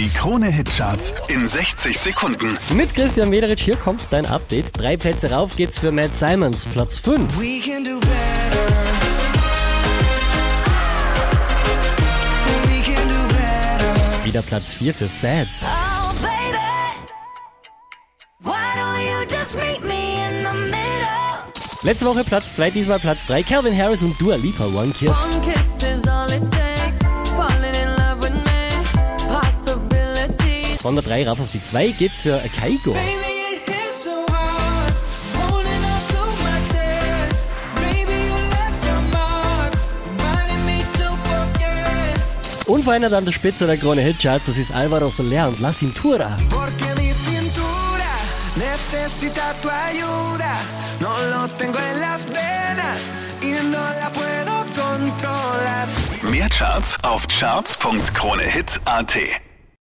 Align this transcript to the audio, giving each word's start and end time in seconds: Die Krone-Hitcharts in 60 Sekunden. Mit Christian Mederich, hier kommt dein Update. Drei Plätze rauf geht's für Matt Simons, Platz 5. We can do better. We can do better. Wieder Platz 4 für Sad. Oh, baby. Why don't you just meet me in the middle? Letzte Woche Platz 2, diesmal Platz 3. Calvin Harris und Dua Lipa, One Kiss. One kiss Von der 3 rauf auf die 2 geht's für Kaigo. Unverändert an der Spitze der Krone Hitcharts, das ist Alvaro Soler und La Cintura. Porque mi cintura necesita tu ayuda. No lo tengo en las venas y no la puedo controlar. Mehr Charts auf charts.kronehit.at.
Die 0.00 0.08
Krone-Hitcharts 0.08 1.12
in 1.28 1.46
60 1.46 1.98
Sekunden. 1.98 2.56
Mit 2.72 2.94
Christian 2.94 3.28
Mederich, 3.28 3.60
hier 3.60 3.76
kommt 3.76 4.06
dein 4.08 4.24
Update. 4.24 4.70
Drei 4.72 4.96
Plätze 4.96 5.30
rauf 5.30 5.56
geht's 5.56 5.78
für 5.78 5.92
Matt 5.92 6.16
Simons, 6.16 6.64
Platz 6.64 6.96
5. 6.96 7.38
We 7.38 7.60
can 7.60 7.84
do 7.84 8.00
better. 8.00 8.10
We 12.64 12.80
can 12.80 13.08
do 13.08 13.34
better. 13.34 14.24
Wieder 14.24 14.40
Platz 14.40 14.72
4 14.72 14.94
für 14.94 15.04
Sad. 15.04 15.48
Oh, 15.64 16.14
baby. 16.22 16.56
Why 18.38 18.52
don't 18.78 19.02
you 19.04 19.26
just 19.28 19.54
meet 19.54 19.82
me 19.82 20.14
in 20.30 20.42
the 20.42 20.70
middle? 20.70 21.82
Letzte 21.82 22.06
Woche 22.06 22.24
Platz 22.24 22.56
2, 22.56 22.70
diesmal 22.70 23.00
Platz 23.00 23.26
3. 23.26 23.42
Calvin 23.42 23.76
Harris 23.76 24.00
und 24.00 24.18
Dua 24.18 24.36
Lipa, 24.36 24.64
One 24.64 24.94
Kiss. 24.98 25.10
One 25.10 25.42
kiss 25.42 25.89
Von 30.80 30.94
der 30.94 31.04
3 31.04 31.28
rauf 31.28 31.40
auf 31.40 31.50
die 31.52 31.62
2 31.62 31.88
geht's 31.88 32.20
für 32.20 32.40
Kaigo. 32.58 32.96
Unverändert 42.66 43.12
an 43.12 43.26
der 43.26 43.32
Spitze 43.32 43.66
der 43.66 43.76
Krone 43.76 44.00
Hitcharts, 44.00 44.46
das 44.46 44.56
ist 44.56 44.72
Alvaro 44.72 45.10
Soler 45.10 45.48
und 45.48 45.60
La 45.60 45.70
Cintura. 45.72 46.38
Porque 46.48 46.94
mi 46.96 47.12
cintura 47.12 48.14
necesita 48.56 49.52
tu 49.60 49.68
ayuda. 49.68 50.54
No 51.00 51.10
lo 51.30 51.46
tengo 51.58 51.78
en 51.78 52.00
las 52.00 52.24
venas 52.26 53.10
y 53.42 53.52
no 53.70 53.82
la 54.00 54.10
puedo 54.12 54.64
controlar. 54.74 55.88
Mehr 56.30 56.48
Charts 56.48 56.96
auf 57.02 57.26
charts.kronehit.at. 57.26 59.49